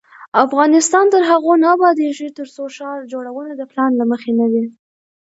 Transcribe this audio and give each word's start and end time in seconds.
افغانستان 0.45 1.05
تر 1.13 1.21
هغو 1.31 1.53
نه 1.63 1.67
ابادیږي، 1.75 2.27
ترڅو 2.37 2.63
ښار 2.75 2.99
جوړونه 3.11 3.51
د 3.55 3.61
پلان 3.71 3.91
له 3.99 4.05
مخې 4.11 4.31
نه 4.39 4.45
وي. 4.51 4.65